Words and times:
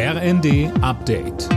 RND 0.00 0.70
Update. 0.80 1.48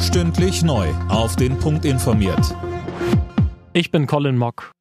Stündlich 0.00 0.62
neu. 0.62 0.88
Auf 1.10 1.36
den 1.36 1.58
Punkt 1.58 1.84
informiert. 1.84 2.56
Ich 3.74 3.90
bin 3.90 4.06
Colin 4.06 4.38
Mock. 4.38 4.72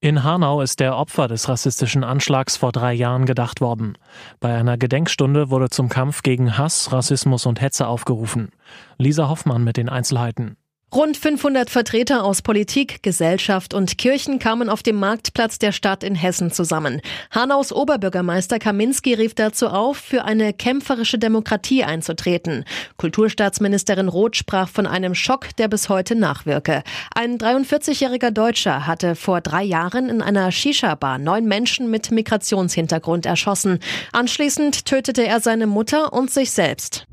In 0.00 0.22
Hanau 0.22 0.60
ist 0.60 0.78
der 0.78 0.96
Opfer 0.96 1.26
des 1.26 1.48
rassistischen 1.48 2.04
Anschlags 2.04 2.56
vor 2.56 2.70
drei 2.70 2.92
Jahren 2.92 3.26
gedacht 3.26 3.60
worden. 3.60 3.98
Bei 4.38 4.54
einer 4.54 4.78
Gedenkstunde 4.78 5.50
wurde 5.50 5.68
zum 5.68 5.88
Kampf 5.88 6.22
gegen 6.22 6.56
Hass, 6.56 6.92
Rassismus 6.92 7.44
und 7.44 7.60
Hetze 7.60 7.88
aufgerufen. 7.88 8.50
Lisa 8.98 9.28
Hoffmann 9.28 9.64
mit 9.64 9.76
den 9.76 9.88
Einzelheiten. 9.88 10.56
Rund 10.94 11.16
500 11.16 11.70
Vertreter 11.70 12.22
aus 12.22 12.42
Politik, 12.42 13.02
Gesellschaft 13.02 13.72
und 13.72 13.96
Kirchen 13.96 14.38
kamen 14.38 14.68
auf 14.68 14.82
dem 14.82 14.96
Marktplatz 14.96 15.58
der 15.58 15.72
Stadt 15.72 16.04
in 16.04 16.14
Hessen 16.14 16.50
zusammen. 16.50 17.00
Hanaus 17.30 17.72
Oberbürgermeister 17.72 18.58
Kaminski 18.58 19.14
rief 19.14 19.32
dazu 19.32 19.68
auf, 19.68 19.96
für 19.96 20.24
eine 20.26 20.52
kämpferische 20.52 21.18
Demokratie 21.18 21.82
einzutreten. 21.82 22.66
Kulturstaatsministerin 22.98 24.08
Roth 24.08 24.36
sprach 24.36 24.68
von 24.68 24.86
einem 24.86 25.14
Schock, 25.14 25.56
der 25.56 25.68
bis 25.68 25.88
heute 25.88 26.14
nachwirke. 26.14 26.82
Ein 27.14 27.38
43-jähriger 27.38 28.30
Deutscher 28.30 28.86
hatte 28.86 29.14
vor 29.14 29.40
drei 29.40 29.62
Jahren 29.62 30.10
in 30.10 30.20
einer 30.20 30.52
Shisha-Bar 30.52 31.16
neun 31.16 31.46
Menschen 31.46 31.90
mit 31.90 32.10
Migrationshintergrund 32.10 33.24
erschossen. 33.24 33.78
Anschließend 34.12 34.84
tötete 34.84 35.26
er 35.26 35.40
seine 35.40 35.66
Mutter 35.66 36.12
und 36.12 36.30
sich 36.30 36.50
selbst. 36.50 37.06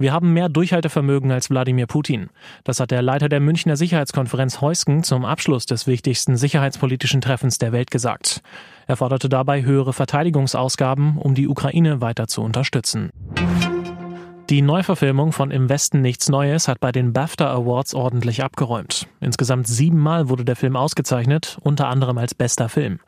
Wir 0.00 0.12
haben 0.12 0.32
mehr 0.32 0.48
Durchhaltevermögen 0.48 1.32
als 1.32 1.50
Wladimir 1.50 1.86
Putin. 1.86 2.30
Das 2.62 2.78
hat 2.78 2.92
der 2.92 3.02
Leiter 3.02 3.28
der 3.28 3.40
Münchner 3.40 3.76
Sicherheitskonferenz 3.76 4.60
Heusken 4.60 5.02
zum 5.02 5.24
Abschluss 5.24 5.66
des 5.66 5.88
wichtigsten 5.88 6.36
sicherheitspolitischen 6.36 7.20
Treffens 7.20 7.58
der 7.58 7.72
Welt 7.72 7.90
gesagt. 7.90 8.40
Er 8.86 8.96
forderte 8.96 9.28
dabei 9.28 9.64
höhere 9.64 9.92
Verteidigungsausgaben, 9.92 11.18
um 11.18 11.34
die 11.34 11.48
Ukraine 11.48 12.00
weiter 12.00 12.28
zu 12.28 12.42
unterstützen. 12.42 13.10
Die 14.50 14.62
Neuverfilmung 14.62 15.32
von 15.32 15.50
Im 15.50 15.68
Westen 15.68 16.00
nichts 16.00 16.30
Neues 16.30 16.68
hat 16.68 16.80
bei 16.80 16.90
den 16.90 17.12
BAFTA 17.12 17.52
Awards 17.52 17.94
ordentlich 17.94 18.42
abgeräumt. 18.42 19.06
Insgesamt 19.20 19.66
siebenmal 19.66 20.30
wurde 20.30 20.44
der 20.44 20.56
Film 20.56 20.74
ausgezeichnet, 20.74 21.58
unter 21.62 21.88
anderem 21.88 22.16
als 22.16 22.34
bester 22.34 22.70
Film. 22.70 23.00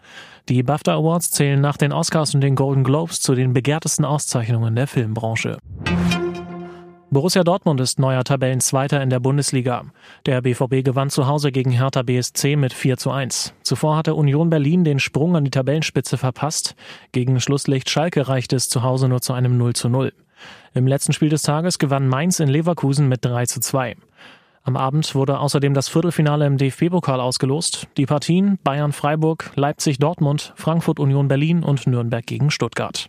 Die 0.51 0.63
BAFTA 0.63 0.97
Awards 0.97 1.31
zählen 1.31 1.61
nach 1.61 1.79
den 1.79 1.93
Oscars 1.93 2.35
und 2.35 2.43
den 2.43 2.57
Golden 2.57 2.85
Globes 2.85 3.21
zu 3.21 3.35
den 3.35 3.55
begehrtesten 3.55 4.05
Auszeichnungen 4.05 4.75
der 4.75 4.87
Filmbranche. 4.87 5.57
Borussia 7.13 7.43
Dortmund 7.43 7.81
ist 7.81 7.99
neuer 7.99 8.23
Tabellenzweiter 8.23 9.03
in 9.03 9.11
der 9.11 9.19
Bundesliga. 9.19 9.85
Der 10.27 10.43
BVB 10.43 10.85
gewann 10.85 11.11
zu 11.11 11.27
Hause 11.27 11.51
gegen 11.51 11.73
Hertha 11.73 12.03
BSC 12.03 12.55
mit 12.55 12.73
4 12.73 12.99
zu 12.99 13.11
1. 13.11 13.53
Zuvor 13.65 13.97
hatte 13.97 14.15
Union 14.15 14.49
Berlin 14.49 14.85
den 14.85 15.01
Sprung 15.01 15.35
an 15.35 15.43
die 15.43 15.51
Tabellenspitze 15.51 16.19
verpasst. 16.19 16.77
Gegen 17.11 17.41
Schlusslicht 17.41 17.91
Schalke 17.91 18.29
reichte 18.29 18.55
es 18.55 18.69
zu 18.69 18.85
Hause 18.85 19.09
nur 19.09 19.21
zu 19.23 19.33
einem 19.33 19.59
0 19.59 19.73
zu 19.75 19.89
0. 19.89 20.13
Im 20.73 20.87
letzten 20.87 21.13
Spiel 21.13 21.31
des 21.31 21.43
Tages 21.43 21.81
gewann 21.81 22.07
Mainz 22.07 22.39
in 22.39 22.49
Leverkusen 22.49 23.09
mit 23.09 23.25
3 23.25 23.47
zu 23.47 23.59
2. 23.59 23.97
Am 24.63 24.77
Abend 24.77 25.13
wurde 25.17 25.41
außerdem 25.41 25.75
das 25.75 25.89
Viertelfinale 25.89 26.47
im 26.47 26.59
DFB-Pokal 26.59 27.19
ausgelost. 27.19 27.89
Die 27.97 28.07
Partien 28.07 28.61
Bayern-Freiburg, 28.63 29.51
Leipzig-Dortmund, 29.57 30.53
Frankfurt-Union 30.55 31.27
Berlin 31.27 31.65
und 31.65 31.89
Nürnberg 31.89 32.25
gegen 32.25 32.53
Stuttgart. 32.53 33.09